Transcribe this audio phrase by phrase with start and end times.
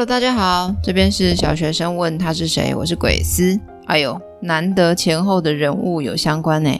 [0.00, 3.60] Hello，大家好，这边是小学生问他是谁，我是鬼斯。
[3.84, 6.70] 哎呦，难得前后的人物有相关呢，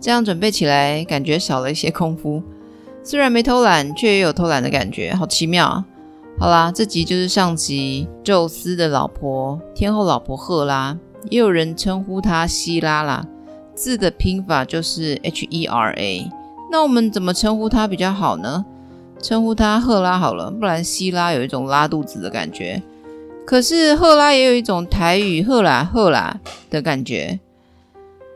[0.00, 2.42] 这样准备起来感觉少了一些功夫。
[3.04, 5.84] 虽然没偷懒，却也有偷懒的感觉，好奇妙啊！
[6.38, 10.96] 好啦，这集就是上集宙斯的老婆，天后老婆赫拉，
[11.28, 13.22] 也有人称呼她希拉啦，
[13.74, 16.26] 字的拼法就是 H E R A。
[16.70, 18.64] 那我们怎么称呼她比较好呢？
[19.22, 22.82] 称呼她赫拉好了，不然希拉有一种拉肚子的感觉。
[23.46, 27.40] 可是赫拉也有一种台语“赫拉赫拉”的感觉。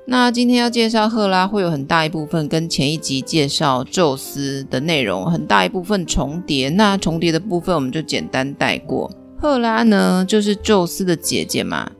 [0.06, 6.68] 那今天要介绍赫拉，会有很大一部分跟前一集介绍宙斯的内容很大一部分重叠。
[6.68, 9.10] 那重叠的部分我们就简单带过。
[9.36, 11.90] 赫拉呢，就是宙斯的姐姐嘛。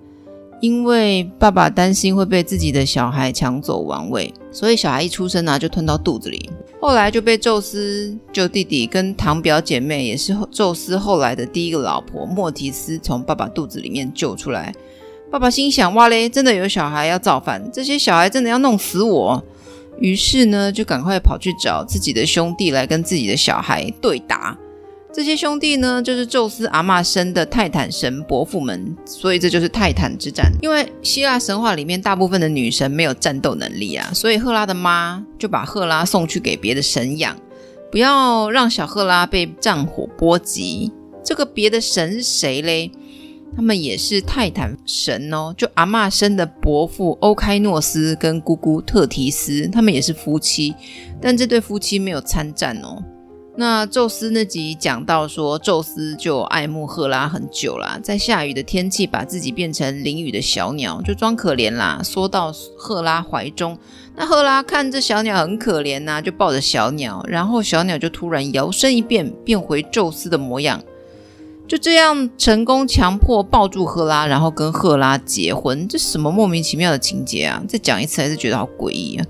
[0.61, 6.48] 因为爸爸担心会被自己的小孩抢走王位，所以小孩一出生啊就吞到肚子里。
[6.87, 14.73] 后来就被宙斯救弟弟跟堂表姐妹，也是宙斯后来的第一个老婆莫提斯从爸爸肚子里面救出来。
[15.29, 19.45] 爸爸心想：哇嘞，真的有小孩要造反，这些小孩真的要弄死我。
[19.98, 24.56] 于是呢，就赶快跑去找自己的兄弟来跟自己的小孩对打。
[25.17, 30.53] 这些兄弟呢，就是宙斯阿嬷生的泰坦神伯父们，所以这就是泰坦之战。
[30.61, 37.34] 因为希腊神话里面大部分的女神没有战斗能力啊，所以赫拉的妈就把赫拉送去给别的神养，
[37.91, 40.92] 不要让小赫拉被战火波及。
[41.25, 42.92] 这个别的神是谁嘞？
[43.56, 50.75] 他们也是泰坦神哦，就阿嬷生的伯父欧开诺斯跟姑姑特提斯，他们也是夫妻，
[51.22, 53.03] 但这对夫妻没有参战哦。
[53.59, 63.79] 那宙斯那集讲到说，宙斯就爱慕赫拉很久啦，在下雨的天气把自己变成淋雨的小鸟，就装可怜啦，缩到赫拉怀中。
[64.15, 70.83] 那赫拉看这小鸟很可怜呐、就抱着小鸟，然后小鸟就突然摇身一变，变回宙斯的模样，
[71.67, 75.89] 就这样成功强迫抱住赫拉，然后跟赫拉结婚。
[75.89, 77.62] 这什么莫名其妙的情节啊？
[77.67, 79.27] 再讲一次还是觉得好诡异啊！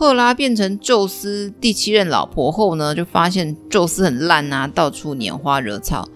[0.00, 6.08] 赫拉变成宙斯第七任老婆后呢，就发现宙斯很烂啊，到处拈花惹草。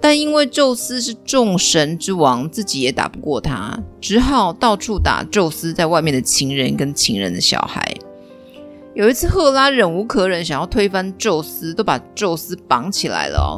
[0.00, 7.94] 但因为宙斯是众神之王，自己也打不过他，只好到处打宙斯在外面的情人跟情人的小孩。
[8.94, 13.52] 有一次，赫拉忍无可忍，想要推翻宙斯，都把宙斯绑起来了哦。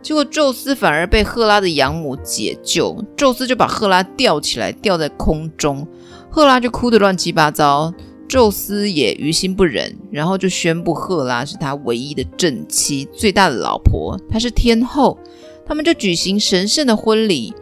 [0.00, 5.86] 结果宙斯反而被赫拉的养母解救，宙斯就把赫拉吊起来，吊在空中，
[6.30, 7.92] 赫拉就哭得乱七八糟。
[8.30, 15.18] 宙斯也于心不忍，然后就宣布赫拉是他唯一的正妻，最大的老婆，她是天后。
[15.66, 17.52] 他们就举行神圣的婚礼。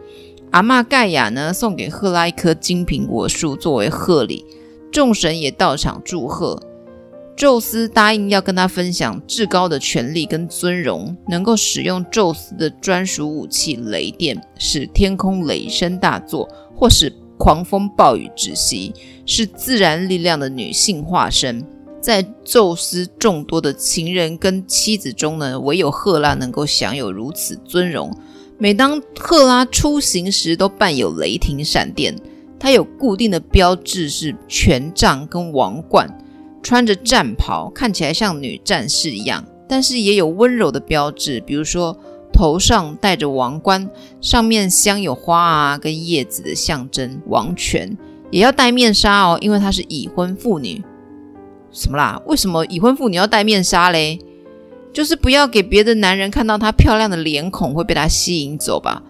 [0.51, 4.45] 阿玛盖亚呢，送给赫拉一棵金苹果树作为贺礼，
[4.91, 6.61] 众神也到场祝贺。
[7.35, 17.11] 宙斯答应要跟他分享至高的权力跟尊荣，能够使用宙斯的专属武器雷电，使天空雷声大作，或是。
[17.39, 18.93] 狂风暴雨之息，
[19.25, 21.65] 是自然力量的女性化身。
[22.01, 28.13] 在宙斯众多的情人跟妻子中呢，唯有赫拉能够享有如此尊荣。
[28.57, 32.13] 每当赫拉出行时，都伴有雷霆闪电。
[32.59, 36.09] 她有固定的标志是权杖跟王冠，
[36.61, 39.45] 穿着战袍，看起来像女战士一样。
[39.67, 41.97] 但是也有温柔的标志，比如说。
[42.39, 43.89] 头上戴着王冠，
[44.21, 47.97] 上面镶有花啊跟叶子的象征王权，
[48.31, 50.81] 也要戴面纱哦，因为她是已婚妇女。
[51.69, 52.21] 什么啦？
[52.27, 54.17] 为什么已婚妇女要戴面纱嘞？
[54.93, 59.03] 就是不要给别的男人看到她漂亮的脸孔，会被她吸引走吧？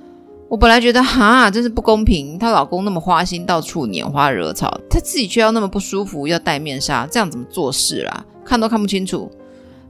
[0.48, 2.40] 我本来觉得哈，真是不公平。
[2.40, 8.26] 她老公那么花心，到处拈花惹草，她自己却要那么不舒服，要戴面纱，这样怎么做事啦？
[8.44, 9.32] 看都看不清楚。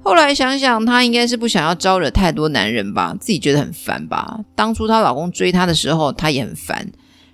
[0.02, 4.40] 后来想想，她应该是不想要招惹太多男人吧，自己觉得很烦吧。
[4.56, 6.92] 当初她老公追她的时候，她也很烦。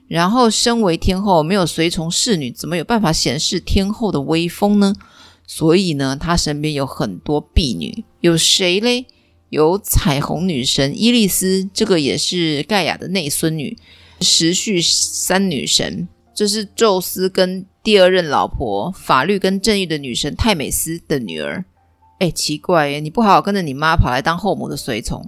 [0.08, 4.94] 然后，身为天后，没有随从侍女，怎么有办法显示天后的威风呢？
[5.48, 9.06] 所以呢，她身边有很多婢女，有谁嘞？
[9.50, 13.78] 有彩虹女神伊丽丝，这个也是盖亚的内孙女，
[14.20, 21.64] 时序三女神，这是宙斯跟第二任老婆法律跟正义的女神泰美斯的女儿。
[22.20, 25.26] 哎，奇怪耶，你不好好跟着你妈跑来当后母的随从。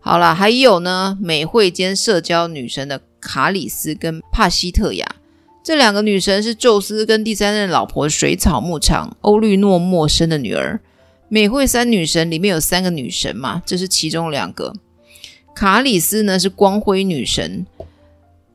[0.00, 5.16] 好啦，还有呢，美惠兼社交女神的卡里斯跟帕西特亚，
[5.64, 10.78] 这两个女神是宙斯跟第三任老婆水草牧场欧律诺墨生的女儿。
[11.28, 14.72] 美惠三女神里面有三个女神嘛，这是其中两个。
[15.56, 17.66] 卡里斯呢是光辉女神，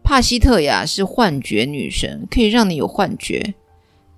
[0.02, 3.56] 帕西特亚是幻觉女神，可以让你有幻觉。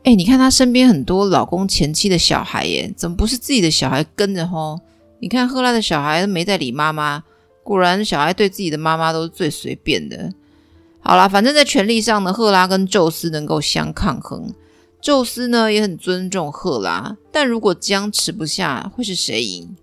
[0.03, 4.79] 哎，你看她身边很多老公前妻的小孩耶，怎么不是自己的小孩跟着吼？
[5.19, 7.23] 你看赫拉的小孩没在理妈妈，
[7.63, 10.33] 果然，小孩对自己的妈妈都是最随便的。
[10.99, 14.53] 好啦，反正在权力上呢，赫拉跟宙斯能够相抗衡。
[15.01, 19.75] 宙斯呢也很尊重赫拉，但如果僵持不下，会是谁赢？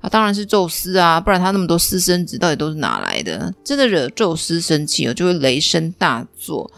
[0.00, 3.54] 啊，当然是宙斯啊，不然他那么多私生子到底都是哪来的？
[3.64, 6.70] 真的惹宙斯生气了，就会雷声大作。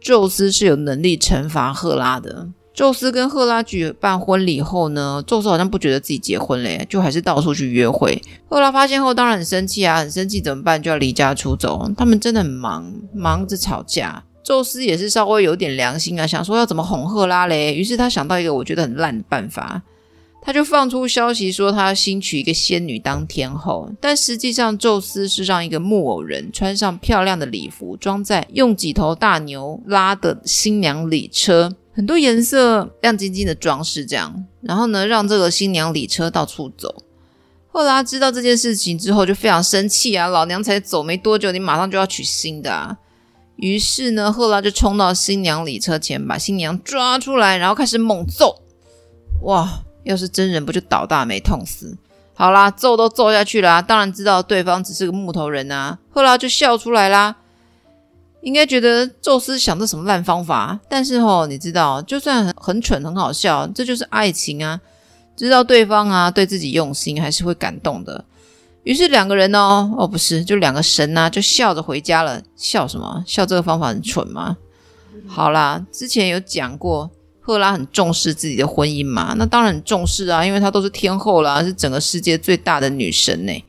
[0.00, 2.48] 宙斯是有能力惩罚赫拉的。
[2.72, 8.22] 宙斯跟赫拉举办婚礼后呢，宙斯好像不觉得自己结婚嘞，就还是到处去约会。
[8.48, 10.80] 赫拉发现后当然很生气啊，很生气怎么办？
[10.80, 11.90] 就要离家出走。
[11.96, 14.22] 他们真的很忙，忙着吵架。
[14.44, 17.74] 宙斯也是稍微有点良心啊，想说要怎么哄赫拉嘞。
[17.74, 19.82] 于是他想到一个我觉得很烂的办法，
[20.48, 23.92] 他就放出消息说他要新娶一个仙女当天后。
[24.00, 31.76] 但实际上宙斯是让一个木偶人穿上漂亮的礼服，装在用几头大牛拉的新娘礼车。
[31.92, 37.04] 很多颜色亮晶晶的装饰，这样，然后呢，让这个新娘礼车到处走。
[37.66, 40.28] 赫拉知道这件事情之后，就非常生气啊！
[40.28, 42.96] 老娘才走没多久，你马上就要娶新的啊！
[43.56, 48.62] 于是呢，赫拉就冲到新娘礼车前，把新娘抓出来，然后开始猛揍。
[49.42, 49.84] 哇！
[50.08, 51.96] 要是真人，不就倒大霉痛死？
[52.34, 55.98] 好啦，揍都揍下去啦，当然知道对方只是个木头人啊！
[56.10, 57.36] 赫拉就笑出来啦。
[58.40, 64.80] 应该觉得宙斯想的什么烂方法，但是吼，你知道，就算很很蠢很好笑，这就是爱情啊！
[65.36, 68.24] 知道对方啊对自己用心，还是会感动的。
[68.84, 72.40] 于是两个人哦哦不是，就两个神呐、啊，就笑着回家了。
[72.56, 73.22] 笑什么？
[73.26, 74.56] 笑这个方法很蠢吗？
[75.26, 77.10] 好啦，之前有讲过，
[77.48, 83.64] 赫拉很重视自己的婚姻嘛，那当然很重视啊，因为她都是天后啦，是整个世界最大的女神呢。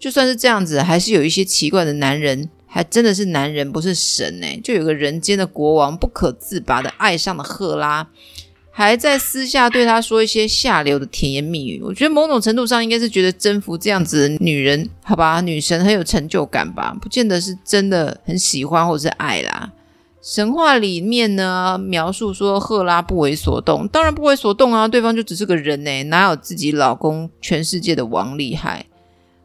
[0.00, 2.50] 就算是这样子，还是有一些奇怪的男人。
[2.72, 4.46] 还真的是男人，不是神呢！
[4.62, 8.06] 就有个人间的国王不可自拔的爱上了赫拉，
[8.70, 11.82] 还在私下对她说一些下流的甜言蜜语。
[11.82, 16.96] 我觉得某种程度上应该是觉得征服这样子的女人，好吧，女神很有成就感吧？
[17.02, 19.72] 不见得是真的很喜欢或者是爱啦。
[20.22, 28.84] 神话里面呢，描述说赫拉不为所动，当然不为所动啊，对方就只是个人呢，哪有自己老公全世界的王厉害？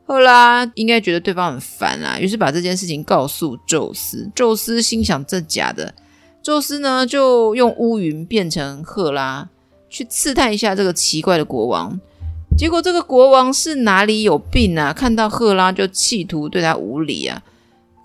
[0.06, 4.30] 赫拉应该觉得对方很烦啊，于是把这件事情告诉宙斯。
[4.36, 5.96] 宙斯心想：这假的。
[6.44, 9.50] 宙斯呢，就用乌云变成赫拉，
[9.90, 12.00] 去刺探一下这个奇怪的国王。
[12.58, 14.94] 结果这个国王是哪里有病啊？
[14.94, 17.42] 看到赫拉就企图对他无礼啊，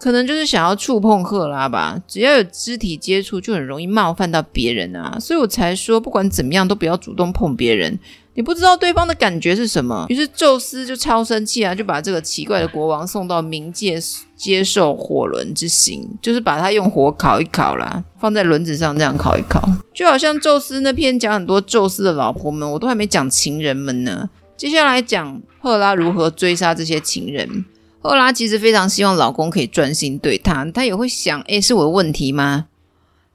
[0.01, 2.01] 可能就是想要触碰赫拉吧。
[2.09, 5.19] 只要有肢体接触，就很容易冒犯到别人啊。
[5.21, 7.99] 所以我才说，不管怎么样，都不要主动碰别人。
[8.33, 13.99] 你不知道对方的感觉是什么，于是宙斯就超生气啊，就把这个奇怪的国王送到冥界
[14.35, 24.31] 接受火轮之刑，就是把他用火烤一烤啦，放在轮子上这样烤一烤，就好像宙斯那篇讲很多宙斯的老婆们，我都还没讲情人们呢。
[24.57, 27.65] 接下来讲赫拉如何追杀这些情人。
[28.01, 32.67] 赫拉其实非常希望老公可以专心对她，她也会想，诶，是我的问题吗？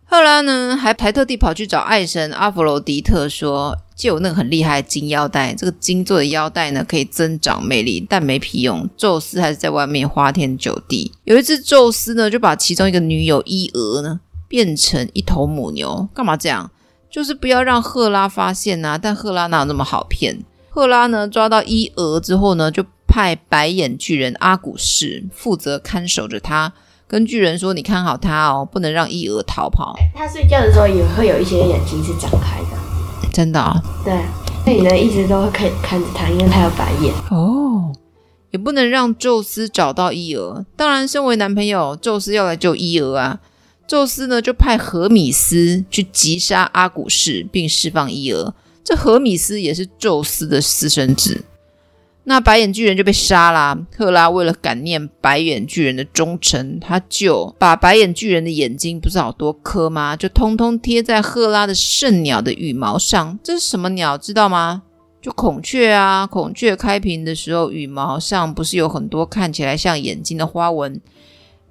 [0.08, 3.78] 赫拉呢，还还特地跑去找爱神阿弗罗狄特说。
[3.96, 8.90] 就有那个很厉害的金腰带，这个金做的腰带呢，可以增长魅力，但没屁用。
[8.98, 11.14] 宙斯还是在外面花天酒地。
[11.24, 14.20] 有一次，宙斯呢就把其中一个女友伊俄呢
[14.50, 16.70] 变成一头母牛，干嘛这样？
[17.10, 18.98] 就是不要让赫拉发现呐、啊。
[18.98, 20.44] 但赫拉哪有那么好骗？
[20.70, 22.84] 赫拉呢抓到伊俄之后呢，就
[23.16, 26.74] 派白眼巨人阿古士负责看守着他，
[27.08, 33.32] 跟巨人说：“你看好他哦，不能让伊俄逃跑。”他睡觉的时候也会有一些眼睛是张开的。
[33.32, 34.04] 真的啊、哦？
[34.04, 34.14] 对，
[34.66, 34.98] 那你呢？
[34.98, 37.96] 一直都会可以看着他，因为他有白眼哦。
[38.52, 40.66] 也不能让宙斯找到伊俄。
[40.76, 43.40] 当然，身为男朋友，宙斯要来救伊俄啊。
[43.88, 48.54] 宙斯呢，就派荷米斯去击杀阿古士，并释放伊俄。
[48.84, 51.46] 这荷米斯也是宙斯的私生子。
[52.28, 53.78] 那白眼巨人就被杀啦。
[53.96, 60.16] 赫拉为了感念白眼巨人的忠诚，他就把白眼巨人的眼睛不是好多颗吗？
[60.16, 63.38] 就通通贴在赫拉的圣鸟的羽毛上。
[63.44, 64.18] 这是什么鸟？
[64.18, 64.82] 知道吗？
[65.22, 66.28] 就孔雀啊！
[66.28, 71.00] 孔雀开屏的时候，羽毛上不是有很多看起来像眼睛的花纹？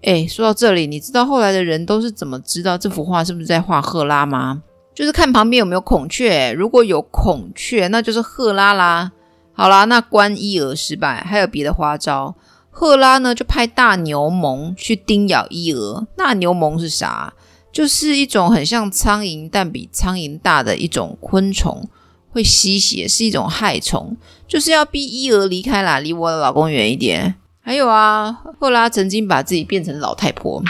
[0.03, 4.63] 诶，说到这里，你知道后来的人都是怎么知道这幅画是不是在画赫拉吗？
[4.95, 6.53] 就是看旁边有没有孔雀。
[6.53, 9.11] 如果有孔雀，那就是赫拉啦。
[9.55, 12.35] 好啦，那关伊俄失败，还有别的花招。
[12.71, 16.07] 赫拉呢，就派大牛虻去叮咬伊俄。
[16.19, 17.33] 那牛虻是啥？
[17.73, 21.89] 就是一种很像苍蝇，但比苍蝇大的一种昆虫，
[22.31, 24.17] 会吸血，是一种害虫，
[24.49, 27.37] 就是要逼伊俄离开啦，离我的老公远一点。
[27.61, 30.63] 还有啊，赫拉曾经把自己变成老太婆，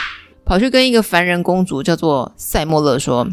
[0.44, 3.26] 跑去跟一个凡人公主叫做塞莫勒说：“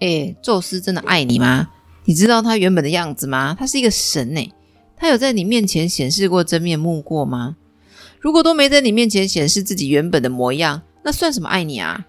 [0.00, 1.68] 诶，宙斯真的爱你吗？
[2.04, 3.56] 你知道他原本的样子吗？
[3.58, 4.52] 他是一个神诶。”
[4.96, 7.56] 他有在你面前显示过真面目过吗？
[8.18, 12.06] 如果都没在你面前显示自己原本的模样，那算什么爱你啊？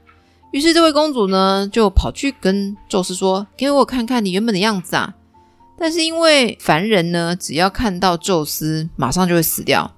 [0.51, 5.15] 于是这位公主呢，就跑去跟宙斯说：“给我看看你原本的样子啊！”
[5.77, 9.93] 但是因为凡人呢，只要看到宙斯，马上就会死掉。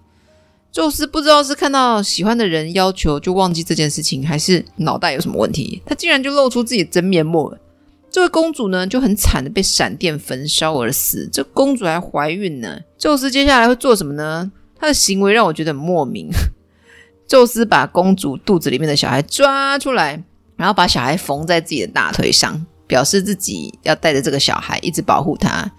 [0.71, 7.57] 宙斯不知道是看到喜欢的人要求就忘记这件事情，还是脑袋有什么问题，他竟然就露出自己的真面目了。
[8.11, 11.29] 这位公主呢，就很惨的被闪电焚烧而死。
[11.31, 12.79] 这公主还怀孕呢。
[12.97, 14.51] 宙斯接下来会做什么呢？
[14.75, 16.29] 他的行为让我觉得很莫名。
[17.27, 20.23] 宙斯把公主肚子里面的小孩抓出来。
[20.57, 25.71] 然后把小孩缝在自己的大腿上，表示自己要带着这个小孩一直保护他，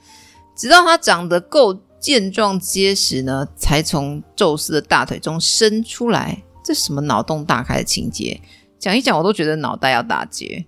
[0.56, 6.42] 直到他长得够健壮结实呢，才从宙斯的大腿中伸出来。
[6.64, 8.40] 这什么脑洞大开的情节？
[8.78, 10.64] 讲一讲我都觉得脑袋要打结。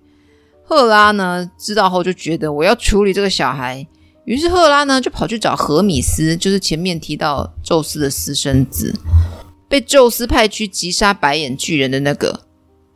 [0.73, 3.87] 赫拉呢，知道后就觉得我要处理这个小孩，
[4.25, 8.95] 于是赫拉呢就跑去找荷米斯，就是前面提到宙斯的私生子，
[9.69, 12.41] 被宙斯派去击杀白眼巨人的那个。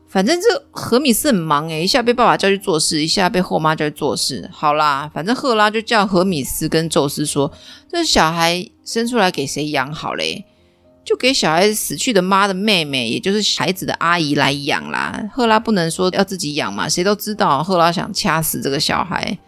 [0.09, 4.49] 反正这荷米斯很忙诶，一下被爸爸叫去做事，一下被后妈叫去做事。
[4.51, 7.53] 好啦，反正赫拉就叫荷米斯跟宙斯说
[7.93, 10.47] ：“这小孩生出来给谁养好嘞？
[11.07, 15.27] 就给小孩死去的妈的妹妹，也就是孩子的阿姨来养啦。
[15.33, 19.39] 赫拉不能说要自己养嘛，谁都知道赫拉想掐死这个小孩。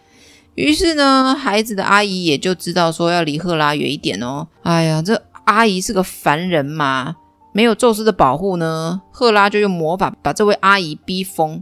[0.55, 4.47] 于是呢，孩子的阿姨也就知道说要离赫拉远一点哦。
[4.63, 7.17] 哎呀，这阿姨是个凡人嘛。”
[7.51, 11.61] 没有宙斯的保护呢，赫拉就用魔法把这位阿姨逼疯，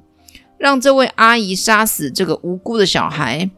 [0.58, 3.50] 让这位阿姨杀死这个无辜的小孩。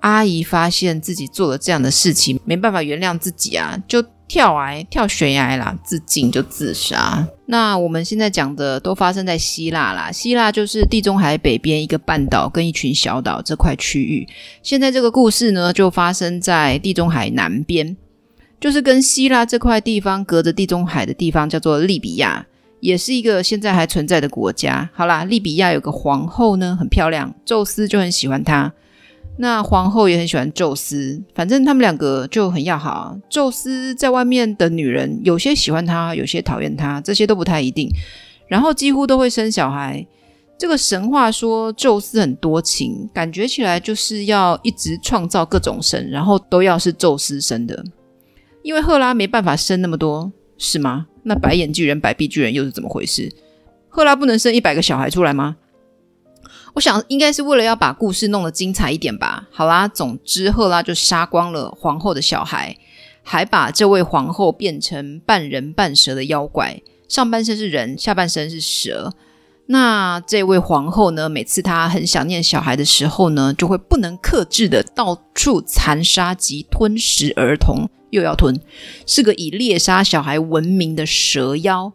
[0.00, 7.26] 阿姨发现自己做了这样的事情，没办法原谅自己啊，就跳崖跳悬崖啦，自尽就自杀。
[7.46, 14.28] 那我们现在讲的都发生在希腊啦，希腊就是地中海北边一个半岛跟一群小岛这块区域。
[14.62, 17.96] 现在这个故事呢，就发生在地中海南边。
[18.60, 22.44] 就是跟希腊这块地方隔着地中海的地方叫做利比亚，
[22.80, 24.90] 也是一个现在还存在的国家。
[24.92, 28.72] 好啦，利比亚有个皇后呢，很漂亮，宙斯就很喜欢她。
[29.40, 33.16] 那皇后也很喜欢宙斯，反正他们两个就很要好。
[33.30, 37.88] 宙斯在外面的女人，有些喜欢他，有些讨厌他，这些都不太一定。
[38.48, 40.04] 然后几乎都会生小孩。
[40.58, 47.84] 这个神话说宙斯很多情，感觉起来就是要一直创造各种神，然后都要是宙斯生的。
[48.64, 51.06] 因为赫拉没办法生那么多，是吗？
[51.22, 53.32] 那白眼巨人、白臂巨人又是怎么回事？
[53.88, 55.56] 赫拉不能生一百个小孩出来吗？
[56.78, 59.48] 我想应该是为了要把故事弄得精彩一点吧。
[59.50, 62.76] 好啦，总之赫拉就杀光了皇后的小孩，
[63.24, 69.12] 还把这位皇后变成半人半蛇的妖怪，上半身是人，下半身是蛇。
[69.66, 77.90] 那这位皇后呢，每次她很想念小孩的时候呢，就会不能克制的到处残杀及吞食儿童。
[78.10, 78.58] 又要吞，
[79.04, 81.92] 是个以猎杀小孩闻名的蛇妖。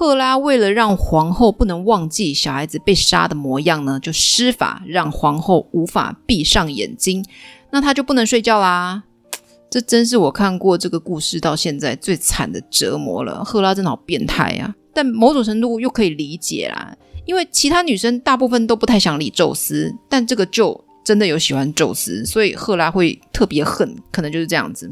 [0.00, 7.26] 赫拉为了让皇后不能忘记小孩子被杀的模样呢，就施法让皇后无法闭上眼睛，
[7.72, 9.02] 那她就不能睡觉啦。
[9.68, 13.44] 这真是我看过这个故事到现在最惨的折磨了。
[13.44, 24.88] 赫拉真的好变态啊，但某种程度又可以理解啦，因为其他女生大部分都不太想理宙斯，但这个就真的有喜欢宙斯，所以赫拉会特别恨，可能就是这样子。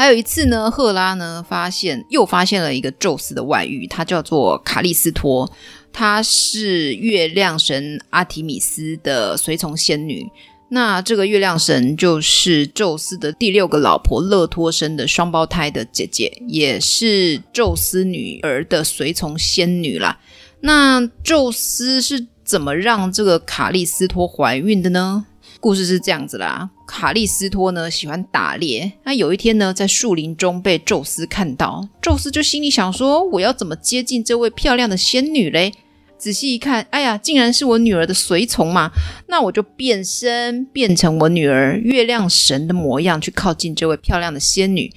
[0.00, 5.52] 还有一次呢，赫拉呢发现又发现了一个宙斯的外遇，他叫做卡利斯托，
[5.92, 10.26] 她是月亮神阿提米斯的随从仙女。
[10.70, 20.18] 那这个月亮神就是宙斯的第六个老婆勒托生的双胞胎的姐姐，也是宙斯女儿的随从仙女啦。
[20.62, 25.26] 那宙斯是怎么让这个卡利斯托怀孕的呢？
[25.60, 35.74] 故事是这样子啦，卡利斯托呢喜欢打猎，那有一天呢在树林中被宙斯看到，宙斯就心里想说，我要怎么接近这位漂亮的仙女嘞？
[36.16, 38.90] 仔细一看，哎呀，竟然是我女儿的随从嘛，
[39.28, 44.90] 那我就变身变成我女儿月亮神的模样去靠近这位漂亮的仙女。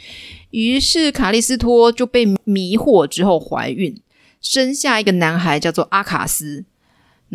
[0.52, 4.02] 于是卡利斯托就被迷惑之后怀孕，
[4.42, 6.66] 生下一个男孩叫做阿卡斯。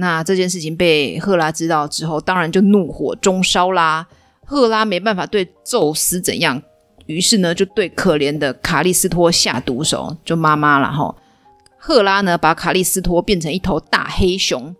[0.00, 4.06] 那这件事情被赫拉知道之后，当然就怒火中烧啦。
[4.44, 6.62] 赫拉没办法对宙斯怎样，
[7.06, 11.14] 于是呢就对可怜的卡利斯托下毒手，就妈妈了哈。
[11.76, 14.74] 赫拉呢把卡利斯托变成一头大黑熊，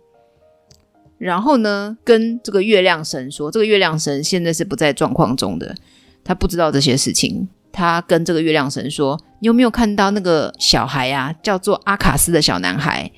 [1.17, 5.75] 然后呢跟这个月亮神说，这个月亮神现在是不在状况中的，
[6.23, 7.49] 他不知道这些事情。
[7.71, 11.33] 他跟这个月亮神说：“你有没有看到那个小孩啊？
[11.43, 13.11] 叫做阿卡斯的小男孩？”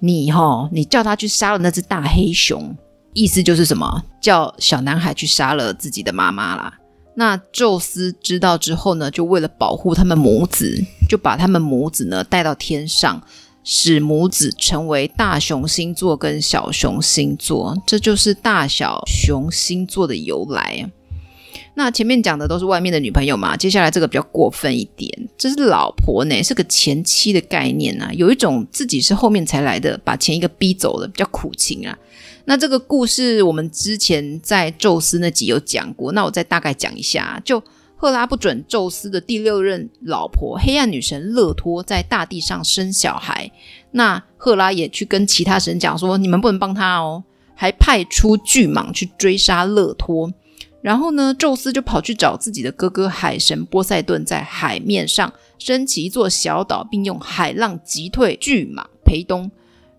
[0.00, 2.76] 你齁，你叫他去杀了那只大黑熊，
[3.14, 4.02] 意思就是什么？
[4.20, 6.72] 叫小男孩去杀了自己的妈妈啦。
[7.14, 13.20] 那宙斯知道之后呢，就为了保护他们母子，就把他们母子呢带到天上，
[13.64, 20.88] 使母子成为大熊星座跟小熊星座，这就是大小熊星座的由来。
[21.78, 25.08] 那前面讲的都是外面的女朋友嘛，接下来这个比较过分一点，
[25.38, 31.96] 这是老婆呢，是个前妻的概念啊，有一种自己是后面才来的，把前一个逼走了，比较苦情啊。
[32.46, 37.40] 那这个故事我们之前在宙斯那集有讲过，那我再大概讲一下。
[37.44, 37.62] 就
[37.94, 43.48] 赫拉不准宙斯的第六任老婆黑暗女神勒托在大地上生小孩，
[43.92, 47.22] 那赫拉也去跟其他神讲说，你们不能帮他哦，
[47.54, 50.32] 还派出巨蟒去追杀勒托。
[50.80, 59.50] 然后呢，宙斯就跑去找自己的哥哥海神波塞顿，在海面上升起一座小岛，并用海浪击退巨蟒裴东。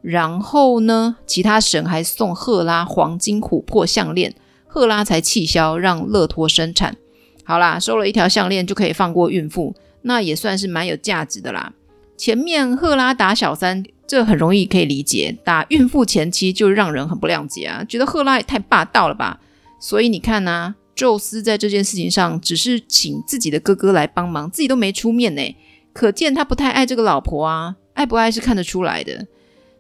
[0.02, 4.34] 然后呢，其他神还送赫拉黄金琥珀项链，
[4.66, 6.96] 赫拉才气消，让勒托生产。
[7.44, 11.74] 好啦，收了一条项链就可以放过孕妇，那也算是蛮有价值的啦。
[12.16, 19.38] 前面赫拉打小三，这很容易可以理解，打孕妇前妻就让人很不谅解啊，觉得赫拉也太霸道了吧。
[19.80, 25.56] 所以你看呐、宙斯在这件事情上只是请自己的哥哥来帮忙，自己都没出面呢，
[25.94, 29.28] 可见他不太爱这个老婆啊，爱不爱是看得出来的。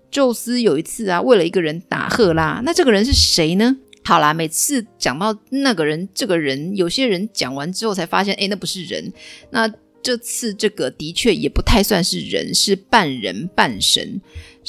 [0.09, 3.77] 宙斯有一次啊，为了一个人打赫拉，那这个人是谁呢？
[4.03, 9.13] 好啦，每次讲到那个人，这个人，有些人讲完之后才发现，诶，那不是人。
[9.51, 14.19] 那这次这个的确也不太算是人，是半人半神。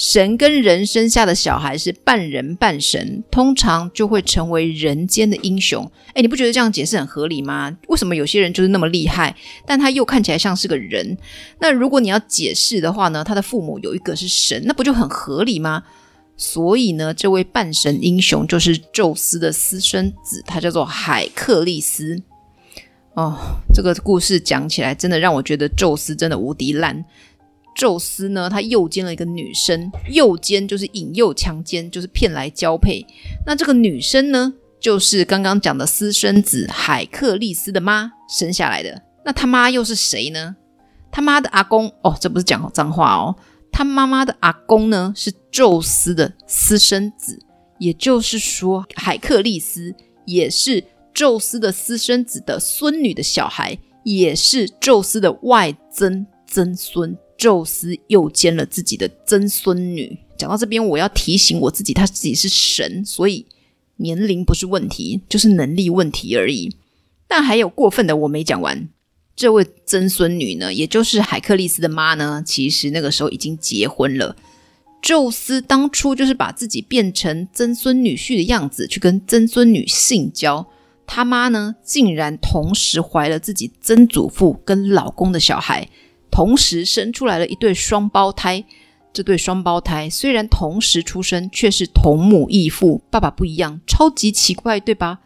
[0.02, 5.85] 神跟人生下的小孩是半人半神，通常就会成为人间的英雄。
[6.14, 7.76] 诶，你不觉得这样解释很合理吗？
[7.88, 11.19] 为什么有些人就是那么厉害，但他又看起来像是个人？
[11.61, 15.83] 那如果你要解释的话呢，他的父母有一个是神，那不就很合理吗？
[16.35, 22.23] 所以呢，这位半神英雄就是宙斯的私生子，他叫做海克利斯。
[23.12, 23.37] 哦，
[23.75, 27.04] 这个故事讲起来，真的让我觉得宙斯真的无敌烂。
[27.74, 33.06] 宙斯呢，他诱奸了一个女生，诱奸就是引诱、强奸，就是骗来交配。
[33.46, 39.02] 那这个女生呢，就是刚刚讲的私生子海克利斯的妈生下来的。
[39.24, 40.56] 那他妈又是谁呢？
[41.12, 43.37] 他妈的阿公哦，这不是讲脏话哦。
[43.72, 47.38] 他妈妈的阿公呢，是宙斯的私生子，
[47.78, 57.16] 也就是说，海克利斯也是宙斯的私生子的孙女的小孩，也是宙斯的外曾曾孙。
[57.40, 60.18] 宙斯又奸了自己的曾孙女。
[60.37, 63.46] 讲到这边，我要提醒我自己，他自己是神，所以
[63.96, 66.76] 年龄不是问题，就是能力问题而已。
[67.26, 68.90] 但还有过分的，我没讲完。
[69.35, 74.37] 这位曾孙女呢，也就是海克利斯的妈呢，其实那个时候已经结婚了。
[75.00, 80.68] 宙斯当初就是把自己变成曾孙女婿的样子，去跟曾孙女性交。
[81.07, 85.88] 他妈呢，竟然同时怀了自己曾祖父跟老公的小孩。
[86.31, 88.64] 同时生出来了一对双胞胎，
[89.12, 95.21] 这对双胞胎虽然同时出生，却是同母异父，爸爸不一样，超级奇怪，对吧？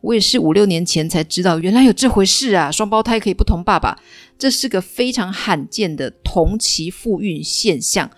[0.00, 2.70] 我也是五六年前才知道，原来有这回事啊！
[2.70, 3.98] 双胞胎可以不同爸爸，
[4.38, 8.08] 这是个非常罕见的同期复孕现象。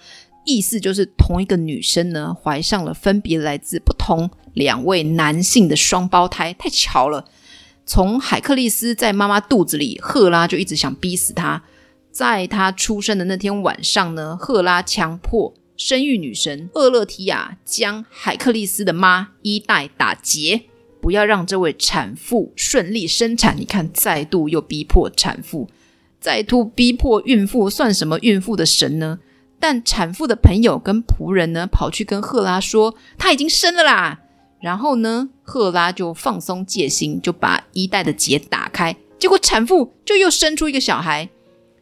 [0.44, 7.24] 意思就是同一个女生呢，怀上了分别来自不同两位男性的双胞胎，太巧了。
[7.87, 11.62] 从海克利斯在妈妈肚子里，赫拉就一直想逼死他。
[12.10, 20.62] 在他出生的那天晚上呢，赫拉强迫生育女神厄勒提亚将海克利斯的妈伊代打劫，
[21.00, 23.56] 不要让这位产妇顺利生产。
[23.56, 25.68] 你看，再度又逼迫产妇，
[26.20, 29.20] 再度逼迫孕妇，算什么孕妇的神呢？
[29.58, 34.20] 但产妇的朋友跟仆人呢，跑去跟赫拉说，她已经生了啦。
[34.60, 41.30] 然后呢，赫拉就放松戒心，就把伊代的结打开，结果产妇就又生出一个小孩。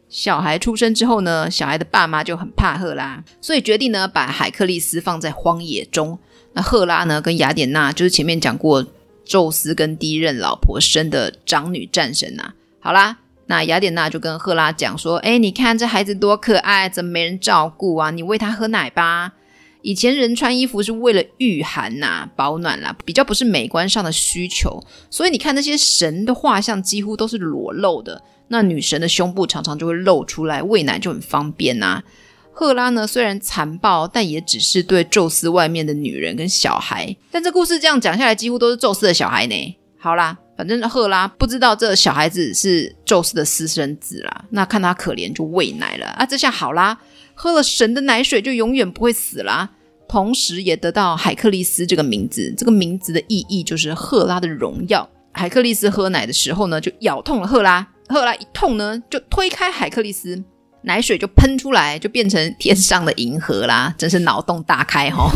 [0.09, 6.17] 小孩出生之后呢，小孩的爸妈就很怕赫拉，所以决定呢把海克利斯放在荒野中。
[6.53, 8.85] 那赫拉呢跟雅典娜就是前面讲过，
[9.23, 12.53] 宙斯跟第一任老婆生的长女战神呐、啊。
[12.79, 18.09] 好啦，那雅典娜就跟赫拉讲说：“哎，你看这孩子多可爱，怎么没人照顾啊？
[18.09, 19.33] 你喂他喝奶吧。
[19.81, 24.83] 以前人穿衣服是为了御寒呐、啊、保暖啦，比较不是美观上的需求。
[25.09, 32.03] 所以你看那些神的画像几乎都是裸露的。”那女神的胸部常常就会露出来，喂奶就很方便呐、啊。
[32.51, 37.15] 赫拉呢，虽然残暴，但也只是对宙斯外面的女人跟小孩。
[37.31, 39.77] 但这故事这样讲下来，几乎都是宙斯的小孩呢。
[39.99, 44.45] 好啦，反正赫拉不知道这小孩子是宙斯的私生子啦。
[44.49, 46.25] 那看他可怜，就喂奶了啊。
[46.25, 46.97] 这下好啦，
[47.41, 49.69] 喝了神的奶水就永远不会死啦。
[50.09, 55.09] 同时也得到海克利斯这个名字，这个名字的意义就是赫拉的荣耀。
[55.31, 57.87] 海克利斯喝奶的时候呢，就咬痛了赫拉。
[58.09, 60.43] 赫拉一痛呢，就推开海克利斯，
[60.81, 63.95] 奶水就喷出来，就变成天上的银河啦！
[63.97, 65.31] 真是脑洞大开哈、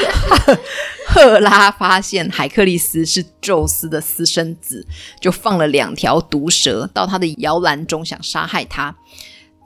[1.08, 4.86] 赫拉发现海克利斯是宙斯的私生子，
[5.20, 8.94] 就放了两条毒蛇到他的摇篮中，想杀害他。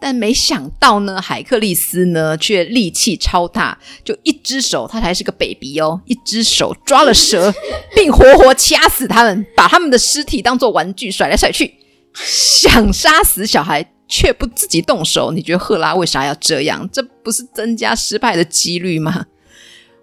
[0.05, 7.55] 但没想到呢，海克力斯呢却力气超大，就一只手，他还是个 baby 哦，一只手抓了蛇，
[7.95, 11.73] 并活活掐死他们，把他们的尸体当做玩具甩来甩去，
[12.15, 15.31] 想杀死小孩却不自己动手。
[15.31, 16.89] 你觉得赫拉为啥要这样？
[16.93, 19.27] 这不是增加失败的几率吗？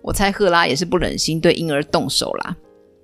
[0.02, 2.56] 我猜赫拉也是不忍心对婴儿动手啦。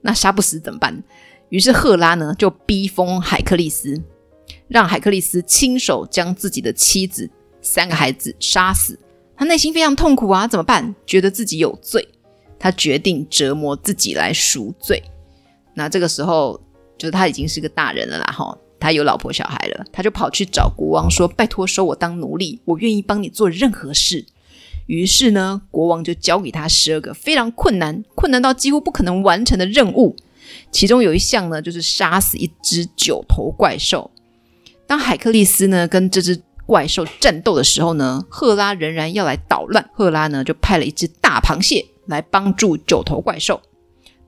[0.04, 1.04] 那杀不死怎么办？
[1.50, 4.02] 于是赫拉呢就逼疯海克力斯。
[4.68, 7.30] 让海克力斯亲手将自己的妻子、
[7.62, 9.00] 三个孩子杀死，
[9.36, 10.96] 他内心非常痛苦啊，怎么办？
[11.06, 12.08] 觉得自己有罪，
[12.58, 15.04] 他决定折磨自己来赎罪。
[15.74, 16.60] 那这个时候，
[16.98, 24.26] 就是他已经是个大人了啦，哈，他有老婆小孩了，他就跑去找国王说：“拜托收我当奴隶，我愿意帮你做任何事。”
[24.88, 30.16] 于是呢，国王就交给他十二个非常困难、困难到几乎不可能完成的任务，
[30.72, 34.12] 其中有一项呢，就是杀死一只九头怪兽。
[34.88, 39.90] 当海克力斯呢跟这只怪兽战斗的时候呢，赫拉仍然要来捣乱。
[39.94, 43.62] 赫拉呢就派了一只大螃蟹来帮助九头怪兽。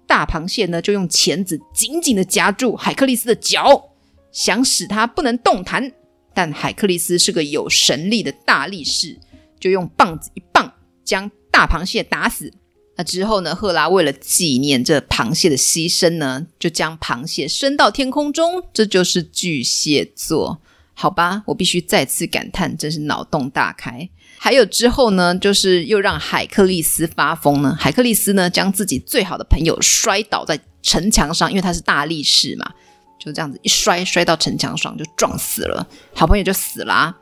[0.05, 3.89] 大螃蟹呢就用钳子紧紧地夹住海克力斯的脚，
[4.31, 5.91] 想使他不能动弹。
[6.33, 9.17] 但海克力斯是个有神力的大力士，
[9.59, 10.71] 就用棒子一棒
[11.03, 12.53] 将大螃蟹打死。
[12.97, 20.59] 那之后呢，赫拉为了纪念这螃蟹的牺牲呢，就将螃蟹升到天空中，这就是巨蟹座，
[20.95, 21.43] 好吧？
[21.45, 24.09] 我必须再次感叹，真是脑洞大开。
[24.39, 27.75] 还有之后呢，就是又让海克力斯发疯呢。
[27.79, 32.71] 海克力斯呢，将自己最好的朋友摔倒在城墙上，因为他是大力士嘛，
[33.19, 37.15] 就这样子一摔，摔到城墙上就撞死了，好朋友就死了。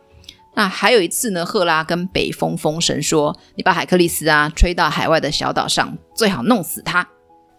[0.56, 7.06] 那还有一次呢，赫拉跟北风风神说：“你把海克力斯啊吹到海外的小岛上，最好弄死他。”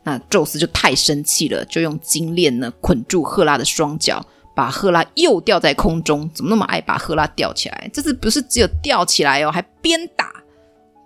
[0.02, 6.30] 那宙斯就太生气了，就用金链呢捆住赫拉的双脚，把赫拉又吊在空中。
[6.32, 7.90] 怎么那么爱把赫拉吊起来？
[7.92, 10.32] 这次不是只有吊起来哦，还鞭打。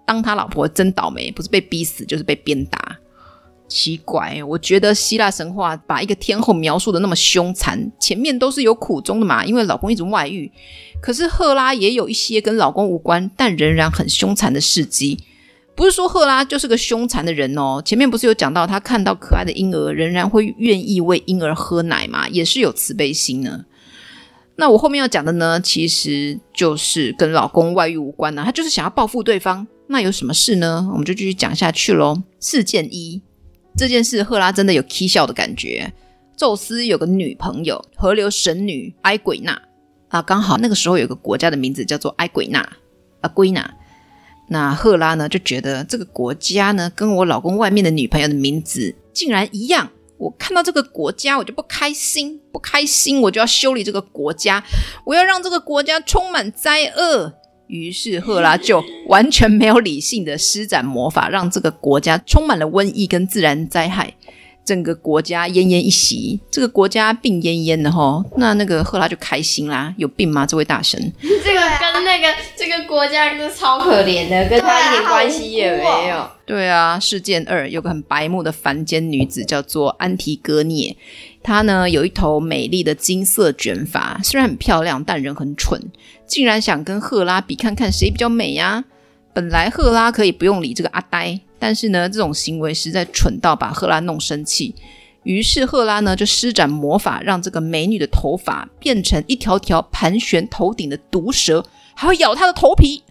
[0.07, 2.90] 当他老婆真倒霉，不是被逼死，就是被鞭打。
[3.71, 10.51] 奇怪，我觉得希腊神话把一个天后描述的那么凶残，前面都是有苦衷的嘛，因为老公一直外遇。
[11.01, 15.23] 可是赫拉也有一些跟老公无关，但仍然很凶残的事迹。
[15.77, 17.81] 不是说赫拉就是个凶残的人哦。
[17.83, 23.65] 前面不是有讲到，她看到可爱的婴儿，仍然会愿意为婴儿喝奶嘛，也是有慈悲心呢。
[24.57, 29.67] 那我后面要讲的呢，其实就是跟老公外遇无关呢，她就是想要报复对方。
[29.87, 30.87] 那有什么事呢？
[30.93, 32.23] 我们就继续讲下去喽。
[32.41, 33.23] 事件一。
[33.77, 35.93] 这件事，赫拉真的有起笑的感觉。
[36.37, 39.61] 宙斯有个女朋友，河流神女埃鬼娜
[40.09, 42.61] 啊，刚好那个时候有个国家的名字叫做埃鬼娜，
[43.21, 43.75] 啊圭娜。
[44.49, 54.65] 那赫拉呢就觉得这个国家呢跟我老公外面的女朋友的名字竟然一样，我看到这个国家我就不开心，不开心我就要修理这个国家，
[55.05, 57.35] 我要让这个国家充满灾厄。
[57.71, 64.15] 于是赫拉就完全没有理性的施展魔法，让这个国家充满了瘟疫跟自然灾害，
[64.65, 68.25] 整个国家奄奄一息，这个国家病恹恹的哈。
[68.37, 70.45] 那那个赫拉就开心啦，有病吗？
[70.45, 71.13] 这位大神？
[71.23, 76.29] 这个跟那个这个国家是超可怜的，跟他一点关系也没有。
[76.45, 80.97] 对啊，事件二有个很白目的凡间女子叫做安提戈涅。
[81.43, 85.81] 她呢有一头美丽的金色卷发，虽然很漂亮，但人很蠢，
[86.27, 88.85] 竟然想跟赫拉比看看谁比较美呀！
[89.33, 94.75] 本来赫拉可以不用理这个阿呆，但是呢这种行为实在蠢到把赫拉弄生气。
[95.23, 103.03] 于是赫拉呢就施展魔法，让这个美女的头发变成一条条盘旋头顶的毒蛇，还会咬她的头皮。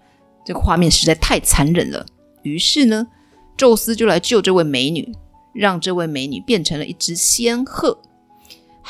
[0.44, 2.06] 这个画面实在太残忍了。
[2.42, 3.08] 于是呢，
[3.56, 5.14] 宙斯就来救这位美女，
[5.54, 8.00] 让这位美女变成了一只仙鹤。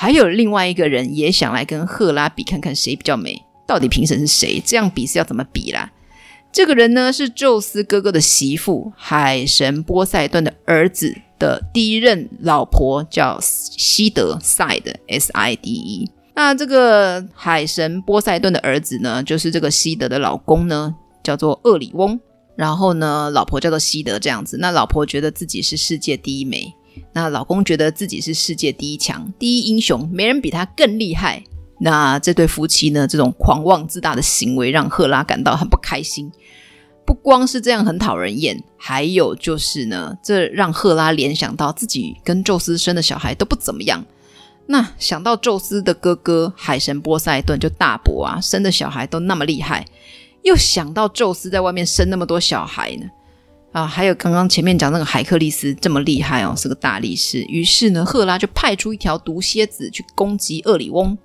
[0.02, 3.38] 还有另外一个人也想来跟赫拉比，看看谁比较美。
[3.68, 4.64] 到底评审是谁？
[4.66, 5.92] 这样比是要怎么比啦？
[6.54, 16.10] 这个人呢是宙斯哥哥的媳妇，海神波塞顿的儿子的第一任老婆，叫西德 （Side），S-I-D-E。
[16.34, 22.18] 那这个海神波塞顿的儿子呢，就是这个西德的老公呢，叫做厄里翁。
[22.56, 24.56] 然后呢，老婆叫做西德，这样子。
[24.62, 26.74] 那老婆觉得自己是世界第一美。
[27.14, 31.44] 那老公觉得自己是世界第一强、第一英雄，没人比他更厉害。
[31.82, 36.32] 那这对夫妻呢，这种狂妄自大的行为让赫拉感到很不开心。
[37.06, 44.06] 不光是这样很讨人厌，还有就是呢，这让赫拉联想到自己跟宙斯生的小孩都不怎么样。
[44.68, 49.84] 那想到宙斯的哥哥海神波塞顿就大伯啊，生的小孩都那么厉害，
[50.44, 53.08] 又想到宙斯在外面生那么多小孩呢，
[53.72, 57.42] 啊，还有刚刚前面讲那个海克力斯这么厉害哦，是个大力士。
[57.44, 61.16] 于是呢，赫拉就派出一条毒蝎子去攻击厄里翁。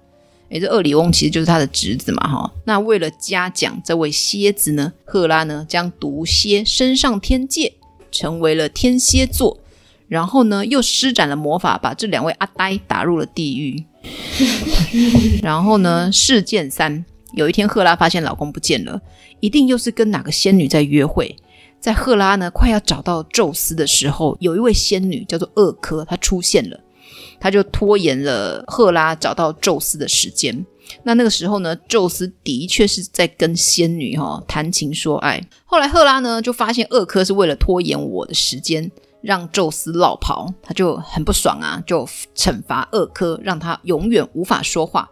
[0.50, 2.52] 诶，这厄里翁其实就是他的侄子嘛，哈。
[2.66, 7.72] 那为了嘉奖这位蝎子呢，赫拉呢将毒蝎升上天界，
[8.12, 9.58] 成为了天蝎座。
[10.06, 13.82] 然后呢，又施展了魔法，把这两位阿呆打入了地狱。
[15.42, 19.00] 然后呢，事件三，有一天赫拉发现老公不见了，
[19.40, 21.34] 一定又是跟哪个仙女在约会。
[21.84, 26.80] 在赫拉呢快要找到宙斯的时候，有一位仙女叫做厄科，她出现了，
[27.38, 30.64] 她就拖延了赫拉找到宙斯的时间。
[31.02, 35.38] 那那个时候呢，宙斯的确是在跟仙女哈、哦、谈情说爱。
[35.66, 38.90] 后来赫拉呢就发现厄科是为了拖延我的时间。
[39.20, 45.10] 让宙斯落跑，他就很不爽啊，就惩罚厄科，让他永远无法说话。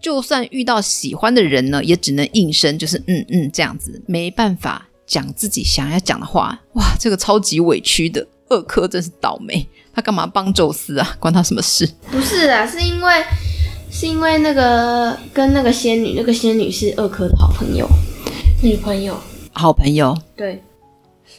[0.00, 6.56] 就算遇到喜欢的人呢，也只能应声，就是嗯嗯这样子，没办法讲自己想要讲的话。
[6.74, 9.66] 哇，这个超级委屈的厄科真是倒霉。
[9.92, 11.16] 他干嘛帮宙斯啊？
[11.18, 11.90] 关他什么事？
[12.12, 13.24] 不是啊，是因为
[13.90, 17.88] 是因为那个跟那个仙女，那个仙女是厄科的好朋友，
[18.62, 19.18] 女朋友，
[19.52, 20.62] 好朋友，对。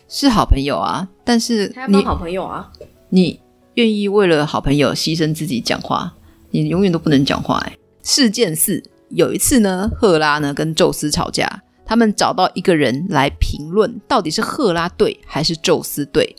[0.08, 2.70] 是好朋友啊，但是你好朋友啊，
[3.10, 3.40] 你
[3.76, 6.12] 愿意为了好朋友牺牲自己讲话，
[6.52, 7.78] 你永远都不能讲话哎。
[8.04, 16.36] 事件四，有一次呢，赫拉呢跟宙斯吵架，他们找到一个人来评论到底是赫拉对还是宙斯对，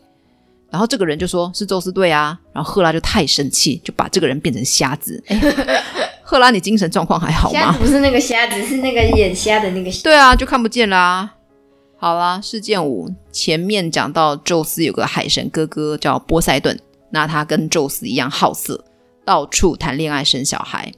[0.71, 5.21] 然后这个人就说是宙斯对啊，然后赫拉就太生气，就把这个人变成瞎子。
[5.27, 5.37] 哎，
[6.23, 7.77] 赫拉，你精神状况还好吗？
[7.81, 10.05] 不是那个瞎子，是那个眼瞎的那个瞎。
[10.05, 11.29] 对啊，就看不见啦。
[11.99, 16.79] 好啦，事件五，前面讲到宙斯有个海神哥哥叫波塞顿，
[17.11, 18.85] 那他跟宙斯一样好色，
[19.25, 20.93] 到处谈恋爱生小孩。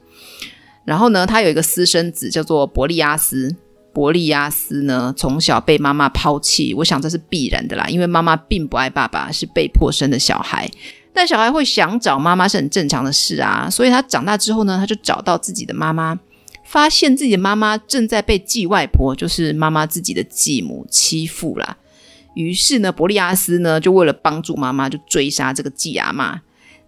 [0.85, 3.55] 然后呢，他有一个私生子叫做伯利亚斯。
[3.93, 10.69] 伯利亚斯呢，从小被妈妈抛弃，我想这是必然的啦，因为妈妈并不爱爸爸，是被迫生的小孩。
[11.13, 16.19] 但小孩会想找妈妈是很正常的事啊，所以他长大之后呢，他就找到自己的妈妈。
[16.63, 21.77] 发现自己的妈妈正在被继外婆，就是妈妈自己的继母欺负啦。
[22.33, 26.41] 于是呢，伯利亚斯呢就为了帮助妈妈，就追杀这个继阿妈。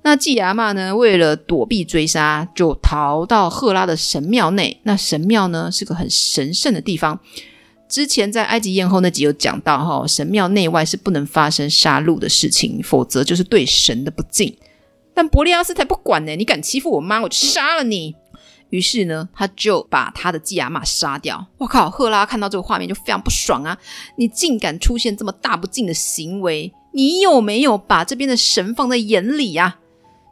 [0.05, 4.79] 那继阿嬷呢，为了躲避追杀，就逃到赫拉的神庙内。
[4.83, 7.19] 那神庙呢是个很神圣的地方。
[7.89, 14.55] 之前在埃及艳后那集有讲到哈，神庙内外是不能发生杀戮的事情，否则就是对神的不敬。
[15.15, 18.13] 但伯利亚斯才不管呢，你敢欺负我妈，我就杀了你。
[18.69, 21.47] 于是呢，他就把他的继阿玛杀掉。
[21.57, 23.75] 我靠，赫拉看到这个画面就非常不爽啊！
[24.19, 29.77] 你竟敢出现这么大不敬的行为，你有没有把这边的神放在眼里呀？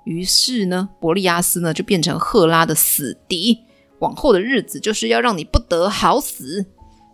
[0.05, 3.59] 于是呢，伯利亚斯呢就变成赫拉的死敌，
[3.99, 6.65] 往后的日子就是要让你不得好死。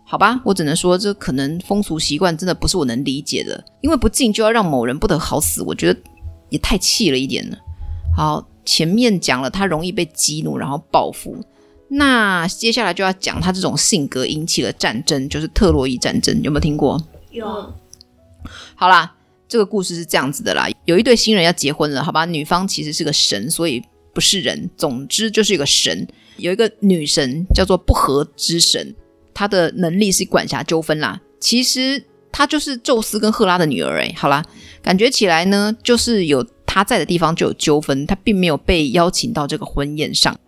[0.04, 6.00] 好吧，我只能说这可能风俗习惯真的不是我能理解的，因为不敬就要让某人不得好死，我觉得
[6.48, 7.58] 也太气了一点了。
[8.16, 8.46] 好。
[8.62, 11.34] 前面讲了他容易被激怒，然后报复。
[11.88, 17.02] 那接下来就要讲他这种性格引起了战争，就是特洛伊战争，有没有听过？
[17.30, 17.46] 有。
[18.76, 19.16] 好啦，
[19.50, 20.68] 这个故事是这样子的啦。
[20.84, 22.24] 有一对新人要结婚了，好吧？
[22.24, 23.82] 女方其实是个神，所以
[24.14, 24.70] 不是人。
[24.76, 28.94] 总之就是一个神，有一个女神叫做不和之神，
[29.34, 31.20] 她的能力是管辖纠纷啦。
[31.40, 34.14] 其实她就是宙斯跟赫拉的女儿诶。
[34.16, 34.44] 好啦，
[34.80, 36.46] 感觉起来呢，就是有。
[36.72, 40.38] 她在的地方就有纠纷，她并没有被邀请到这个婚宴上。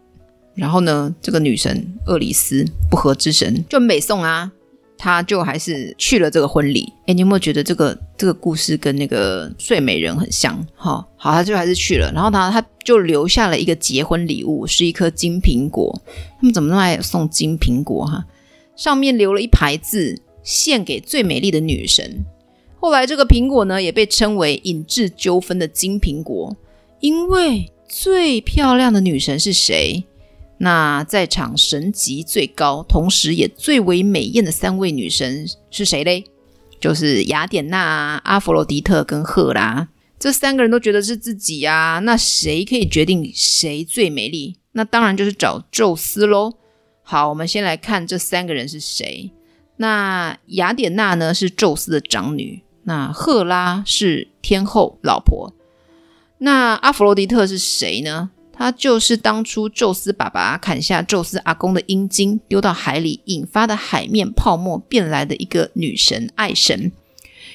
[0.55, 4.53] 然后呢，这个女神厄里斯不和之神就美颂啊，
[5.03, 6.93] 他就还是去了这个婚礼。
[7.09, 10.57] 诶，你有没有觉得这个这个故事跟那个睡美人很像？
[10.77, 12.13] 哈、好，他就还是去了。
[12.13, 15.93] 然后他他就留下了一个结婚礼物，是一颗金苹果。
[16.39, 18.07] 他们怎么那么爱送金苹果？
[18.07, 18.25] 哈，
[18.77, 22.25] 上面留了一排字，献给最美丽的女神。
[22.79, 26.57] 后来，这个苹果呢，也被称为引致纠纷的金苹果，
[27.01, 30.05] 因为最漂亮的女神是谁？
[30.63, 36.25] 那在场神级最高，同时也最为美艳的三位女神是谁嘞？
[36.79, 39.89] 就是雅典娜、阿佛罗狄特跟赫拉。
[40.21, 44.57] 这三个人都觉得是自己啊，那谁可以决定谁最美丽？
[44.71, 46.53] 那当然就是找宙斯喽。
[47.03, 49.33] 好，我们先来看这三个人是谁。
[49.79, 52.63] 那雅典娜呢，是宙斯的长女。
[52.85, 55.53] 那赫拉是天后老婆，
[56.39, 58.31] 那阿佛罗狄特是谁呢？
[58.63, 66.93] 她就是当初宙斯爸爸砍下宙斯阿公的阴茎，丢到海里引发的海面泡沫变来的一个女神爱神，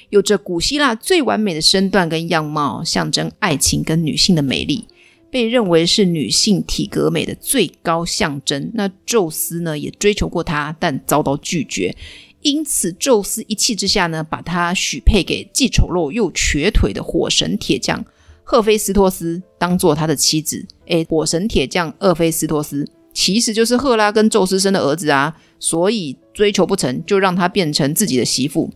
[0.10, 4.86] 有着古希腊最完美的身段跟样貌，象征爱情跟女性的美丽。
[5.32, 8.70] 被认为是女性体格美的最高象征。
[8.74, 11.96] 那宙斯呢，也追求过她，但遭到拒绝。
[12.42, 18.04] 因此，宙斯一气之下呢，把她许配给既丑陋又瘸腿的火神铁匠
[18.50, 20.66] 赫菲斯托斯，当做他的妻子。
[20.86, 28.72] 诶，火神铁匠厄菲斯托斯其实就是赫拉跟宙斯生的儿子啊，所以追求不成就让他变成自己的媳妇。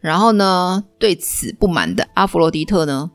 [0.00, 3.12] 然后呢，对此不满的阿弗洛狄特呢，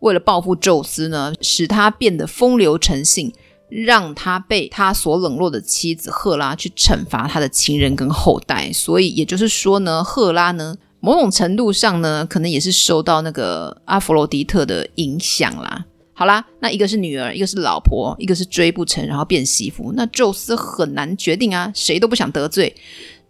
[0.00, 3.32] 为了报复宙斯呢，使他变得风流成性，
[3.68, 8.72] 让他被他所冷落的妻子赫拉去惩罚他的情人跟后代。
[8.72, 15.84] 所以也就是说呢，赫拉呢，某种程度上呢，可能也是受到那个阿弗洛狄特的影响啦。
[16.14, 22.74] 好啦，那一个是女儿，一个是老婆，一个是追不成，然后变媳妇，那宙斯很难决定啊，谁都不想得罪。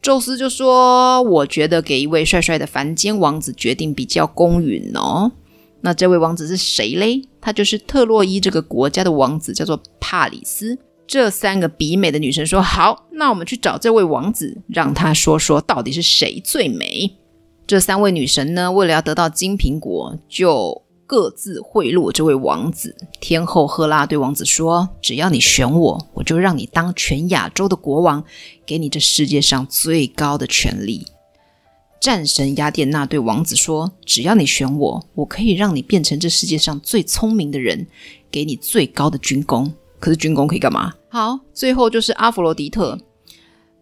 [0.01, 5.33] 宙斯就说：“我觉得给一位帅帅的凡间王子决定比较公允哦。
[5.81, 7.23] 那这位王子是谁嘞？
[7.41, 10.79] 他就是特洛伊这个国家的王子，叫做帕里斯。
[11.09, 17.17] 这三个比美的女神说：好，那我们去找这位王子，让他说说到底是谁最美。
[17.67, 22.97] 这三位女神呢，为了要得到金苹果，就……”各自贿赂这位王子。
[23.21, 28.25] 天后赫拉对王子说：“只要你选我，我就让你当全亚洲的国王，
[28.65, 31.07] 给你这世界上最高的权力。”
[32.01, 37.87] 战神雅典娜对王子说：“只要你选我，我可以让你变成这世界上最聪明的人，
[38.31, 39.71] 给你最高的军功。
[40.01, 42.99] 可是军功可以干嘛？”好，最后就是阿弗罗狄特。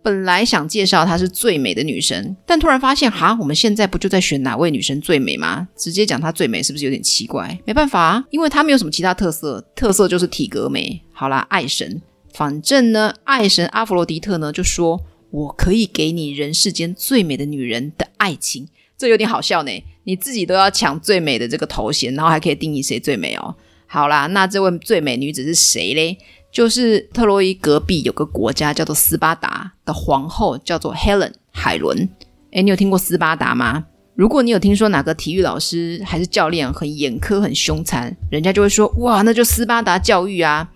[0.03, 5.69] 本来想介绍她是最美的女神，但突然发现，哈，我们现在不就在选哪位女神最美吗？
[5.77, 7.57] 直接讲她最美是不是有点奇怪？
[7.65, 11.01] 没办法，因为她没有什么其他特色，特色就是体格美。
[11.12, 12.03] 好啦，爱神，
[12.35, 18.67] 反正呢，爱神阿弗洛狄特呢就说：“我可以给你人世间最美的女人的爱情。”
[18.99, 19.71] 这有点好笑呢，
[20.05, 23.55] 你自己都要抢最美的这个头衔，然后还可以定义谁最美哦。
[23.87, 26.17] 好啦，那这位最美女子是谁嘞？
[26.53, 32.09] 就是特洛伊隔壁有个国家叫做斯巴达的皇后叫做 Helen 海伦。
[32.51, 33.87] 诶，你有听过斯巴达吗？
[34.15, 40.69] 如果你有听说哪个体育老师还是教练很严苛、很凶残，人家就会说哇，那就斯巴达教育啊。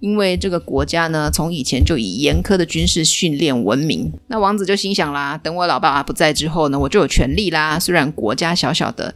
[0.00, 4.10] 因为这个国家呢，从以前就以严苛的军事训练闻名。
[4.26, 7.78] 那王子就心想啦，等我老爸爸不在之后呢，我就有权利啦。
[7.78, 9.14] 虽然国家小小的，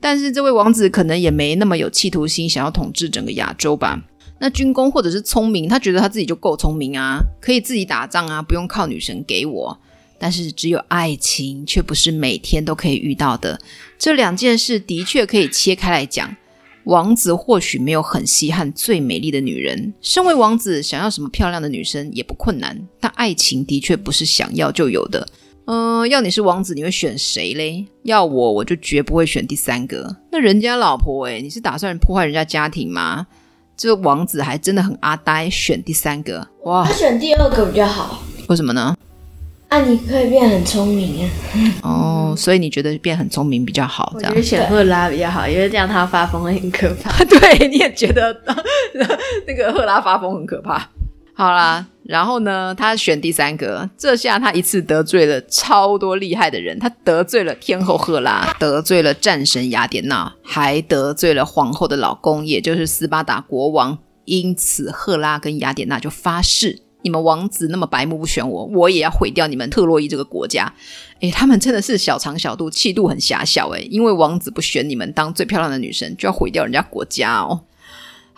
[0.00, 4.02] 但是这位王子可能也没那么有企图心，想要统治整个亚洲吧。
[4.42, 9.78] 那军功或者是聪明，他觉得他自己就够聪明啊，可以自己打仗啊，不用靠女神给我。
[10.18, 13.56] 但是只有爱情，却不是每天都可以遇到的。
[13.96, 16.34] 这两件事的确可以切开来讲。
[16.86, 22.76] 王子或许没有很稀罕最美丽的女人，身为王子，想要什么漂亮的女生也不困难。
[22.98, 25.28] 但爱情的确不是想要就有的。
[25.66, 27.86] 嗯、要你是王子，你会选谁嘞？
[28.02, 30.16] 要我，我就绝不会选第三个。
[30.32, 33.28] 那人家老婆，诶，你是打算破坏人家家庭吗？
[33.82, 36.84] 这个王子还真的很阿呆，选第三个哇！
[36.86, 38.96] 他选第二个比较好，为什么呢？
[39.70, 41.28] 啊，你可以变很聪明啊！
[41.82, 44.14] 哦，所以你觉得变很聪明比较好？
[44.14, 47.10] 这样，我觉得选赫拉比较好，因为这样他发疯会很可怕。
[47.26, 48.32] 对，你也觉得
[49.48, 50.88] 那个赫拉发疯很可怕？
[51.42, 63.98] 好啦，然后呢，他选第三个，这下他一次得罪了超多厉害的人，他得罪了天后赫拉，得罪了战神雅典娜，还得罪了皇后的老公，也就是斯巴达国王。
[64.24, 70.72] 因此，赫拉跟雅典娜就发誓：你们王子那么白目不选我，我也要毁掉你们特洛伊这个国家。
[71.22, 73.68] 诶，他们真的是小肠小肚，气度很狭小。
[73.70, 77.64] 诶，因为王子不选你们当最漂亮的女神，就要毁掉人家国家哦。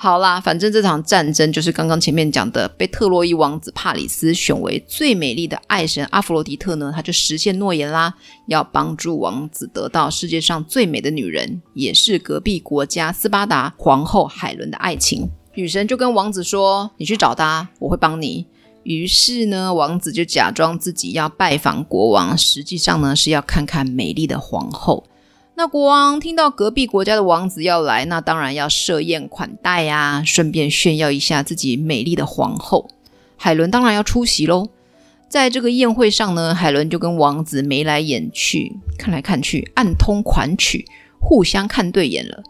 [0.05, 8.13] 好啦，反正这场战争就是刚刚前面讲的，被特洛伊王子帕里斯选为最美丽的爱神阿弗洛狄特呢，他就实现诺言啦，
[8.47, 15.31] 要帮助王子得到世界上最美的女人，也是隔壁国家斯巴达皇后海伦的爱情。
[15.55, 18.45] 女神就跟王子说：“你去找她，我会帮你。”
[18.85, 25.03] 于是呢，王子就假装自己要拜访国王，实际上呢是要看看美丽的皇后。
[25.57, 32.91] 那国王听到隔壁国家的王子要来，那当然要设宴款待呀，顺便炫耀一下自己美丽的皇后。
[33.37, 34.69] 海伦当然要出席喽。
[35.29, 40.87] 在这个宴会上呢，海伦就跟王子眉来眼去，看来看去，暗通款曲，
[41.21, 42.43] 互相看对眼了。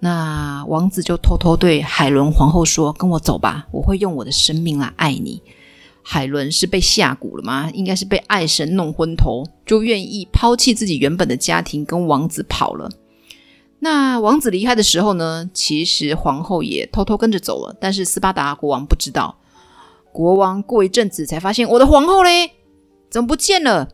[0.00, 5.42] 那王子就偷偷对海伦皇后说：“跟我走吧，我会用我的生命来爱你。”
[6.02, 7.70] 海伦是被下蛊了吗？
[7.74, 12.90] 应该是被爱神弄昏头，就愿意抛弃自己原本的家庭，跟王子跑了。
[13.80, 15.48] 那王子离开的时候呢？
[15.54, 19.36] 其实皇后也偷偷跟着走了，但是斯巴达国王不知道。
[20.10, 22.50] 国王过一阵子才发现，我的皇后嘞，
[23.08, 23.88] 怎么不见了？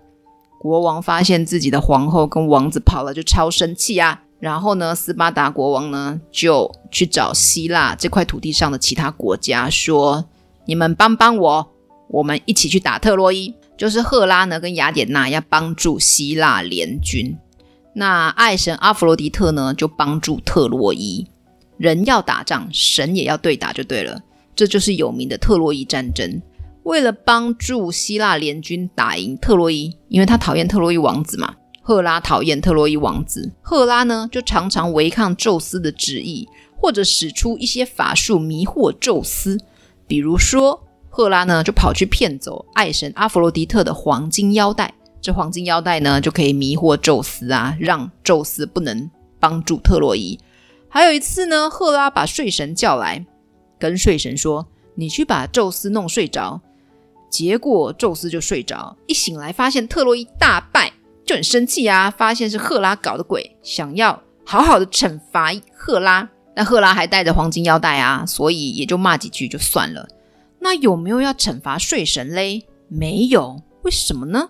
[0.58, 4.22] 国王发现自己的皇后跟王子跑了，就超生气啊！
[4.40, 10.24] 然后呢，斯巴达国王呢就去找希腊这块土地上的其他国家，说
[10.64, 11.73] ：“你们帮帮我，
[12.14, 17.36] 我们一起去打特洛伊。”就是赫拉呢跟雅典娜要帮助希腊联军，
[17.94, 21.26] 那爱神阿弗洛狄特呢就帮助特洛伊。
[21.76, 24.20] 人要打仗，神也要对打，就对了。
[24.54, 26.40] 这就是有名的特洛伊战争。
[26.84, 31.56] 为了帮助希腊联军打赢特洛伊，因为他讨厌特洛伊王子嘛。
[31.82, 39.58] 赫拉讨厌特洛伊王子，赫拉呢就常常违抗宙斯的旨意，或者使出一些法术迷惑宙斯。
[40.06, 40.80] 比如说，
[41.16, 49.08] 赫拉呢就跑去骗走爱神阿弗洛狄特的黄金腰带，这黄金腰带呢就可以迷惑宙斯啊，让宙斯不能
[49.38, 50.36] 帮助特洛伊。
[50.88, 53.24] 还有一次呢，赫拉把睡神叫来，
[53.78, 56.60] 跟睡神说：“你去把宙斯弄睡着。”
[57.30, 60.92] 结果宙斯就睡着，一醒来发现特洛伊大败。
[61.24, 62.10] 就很生气啊！
[62.10, 66.28] 发现是赫拉搞的鬼，想要好好的惩罚赫拉。
[66.56, 70.08] 但赫拉还带着黄金腰带啊，所以也就骂几句就算了。
[70.64, 72.66] 那有没有要惩罚睡神嘞？
[72.88, 74.48] 没有，为什么呢？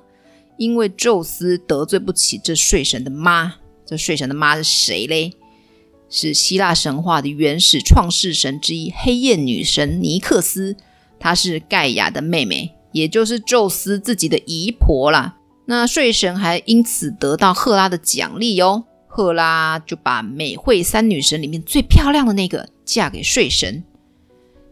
[0.57, 3.55] 因为宙斯得罪不起这睡神的妈。
[3.85, 5.33] 这睡神的妈是谁嘞？
[6.09, 10.77] 是希腊神话的原始创世神之一黑夜女神尼克斯，
[11.19, 15.37] 她是盖亚的妹妹，也就是宙斯自己的姨婆啦。
[15.67, 23.83] 那睡神还因此得到赫拉的奖励哦，赫拉就把美惠三女神里面最漂亮的那个嫁给睡神。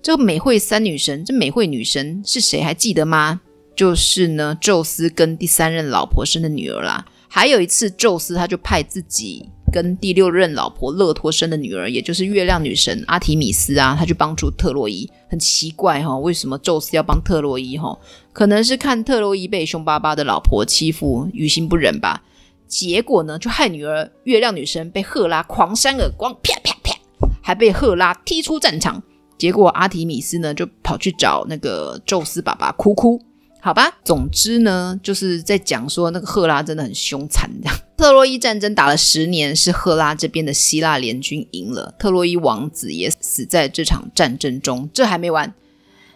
[0.02, 2.60] 这个美惠三女神，这美惠女神是谁？
[2.60, 3.40] 还记得吗？
[3.76, 7.06] 就是呢，宙斯跟第三任老婆生的女儿啦。
[7.28, 9.48] 还有一次，宙斯他就派自己。
[9.72, 15.08] 跟第六任老婆勒托生的女儿，也就是月亮女神阿提米斯啊，她去帮助特洛伊。
[15.30, 17.96] 很奇怪哈，为什么宙斯要帮特洛伊哈？
[18.34, 22.22] 可能是看特洛伊被凶巴巴的老婆欺负，于心不忍吧。
[22.66, 26.94] 结果呢，就害女儿月亮女神被赫拉狂扇耳光，啪啪啪，
[27.40, 29.02] 还被赫拉踢出战场。
[29.38, 33.20] 结果阿提米斯呢，就跑去找那个宙斯爸爸哭哭。
[33.64, 37.48] 好吧，总之呢，就是在讲说那个赫拉真的很凶残。
[37.62, 44.90] 这样， 特洛伊战争打了十年，是赫拉这边的希腊联军赢了，特洛伊王子也死在这场战争中。
[44.92, 45.54] 这还没完，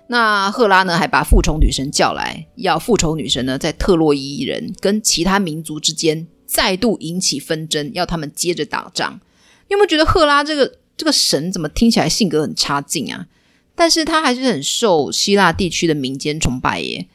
[0.09, 9.21] 那赫拉呢还把复仇女神叫来，要复仇女神呢在特洛伊人跟其他民族之间再度引起纷争，要他们接着打仗。
[9.69, 13.27] 你有没有觉得赫拉这个这个神怎么听起来性格很差劲啊？
[13.75, 17.07] 但是他还是很受希腊地区的民间崇拜耶。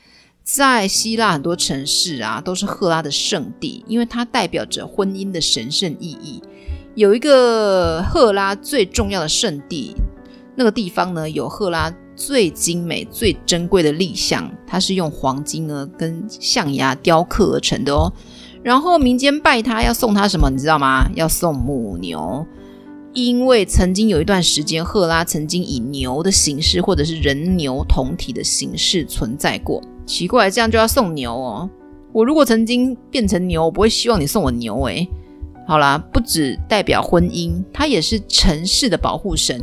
[0.44, 6.42] 在希腊很多城市啊，都是赫拉的圣地，因为它代表着婚姻的神圣意义。
[6.96, 9.96] 有一个赫拉最重要的圣地，
[10.56, 18.12] 那个地方呢，有赫拉最精美、最珍贵的立像，它是用黄金呢跟象牙雕刻而成的哦。
[18.62, 21.10] 然后民间拜他要送他什么，你知道吗？
[21.16, 22.46] 要送母牛，
[23.14, 29.82] 因为曾经有一段时间，赫拉曾经以牛的形式或者是人牛同体的形式存在过。
[30.06, 31.70] 奇怪，这样就要送牛哦？
[32.14, 35.08] 我如果曾经变成牛，我不会希望你送我牛诶。
[35.68, 39.62] 好啦，不只代表婚姻，它也是城市的保护神，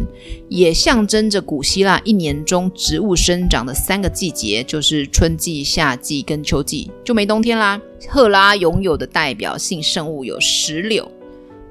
[0.49, 7.79] 也象征着古希腊一年中植物生长的三个季节，就是春季、夏季跟秋季，就没冬天啦。
[8.09, 11.11] 赫拉拥有的代表性圣物有石榴、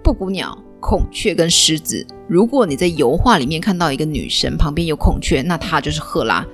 [0.04, 2.06] 布谷鸟、孔雀跟狮子。
[2.28, 6.46] 如果你在油画里面看到一个女神旁边有孔雀，那她就是赫拉。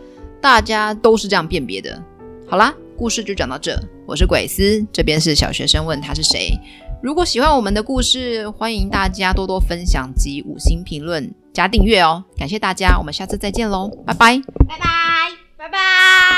[0.41, 2.01] 大家都是这样辨别的。
[2.47, 3.79] 好啦，故事就讲到这。
[4.05, 6.51] 我是鬼斯，这边是小学生问他是谁。
[7.01, 12.23] 如果喜欢我们的故事，欢迎大家多多分享及五星评论加订阅哦。
[12.37, 14.85] 感谢大家，我们下次再见喽，拜拜，拜拜，
[15.57, 16.33] 拜拜。